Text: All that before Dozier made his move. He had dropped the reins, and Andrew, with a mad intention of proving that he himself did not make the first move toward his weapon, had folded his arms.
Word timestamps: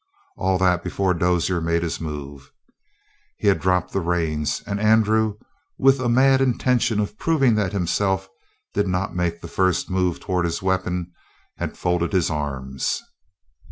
All 0.35 0.57
that 0.57 0.83
before 0.83 1.13
Dozier 1.13 1.61
made 1.61 1.83
his 1.83 2.01
move. 2.01 2.51
He 3.37 3.47
had 3.49 3.59
dropped 3.59 3.93
the 3.93 3.99
reins, 4.01 4.63
and 4.65 4.79
Andrew, 4.79 5.37
with 5.77 5.99
a 5.99 6.09
mad 6.09 6.41
intention 6.41 6.99
of 6.99 7.19
proving 7.19 7.53
that 7.53 7.71
he 7.71 7.77
himself 7.77 8.27
did 8.73 8.87
not 8.87 9.13
make 9.15 9.41
the 9.41 9.47
first 9.47 9.91
move 9.91 10.19
toward 10.19 10.45
his 10.45 10.59
weapon, 10.63 11.11
had 11.57 11.77
folded 11.77 12.13
his 12.13 12.31
arms. 12.31 13.03